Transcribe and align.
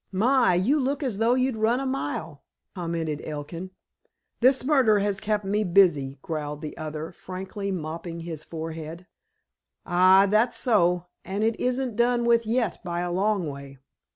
"My! 0.11 0.55
You 0.55 0.79
look 0.79 1.03
as 1.03 1.19
though 1.19 1.35
you'd 1.35 1.57
run 1.57 1.79
a 1.79 1.85
mile," 1.85 2.43
commented 2.73 3.21
Elkin. 3.23 3.69
"This 4.39 4.63
murder 4.65 4.97
has 4.97 5.19
kept 5.19 5.45
me 5.45 5.63
busy," 5.63 6.17
growled 6.23 6.63
the 6.63 6.75
other, 6.75 7.11
frankly 7.11 7.69
mopping 7.69 8.21
his 8.21 8.43
forehead. 8.43 9.05
"Ay, 9.85 10.25
that's 10.25 10.57
so. 10.57 11.05
And 11.23 11.43
it 11.43 11.59
isn't 11.59 11.97
done 11.97 12.25
with 12.25 12.47
yet, 12.47 12.79
by 12.83 13.01
a 13.01 13.11
long 13.11 13.47
way. 13.47 13.77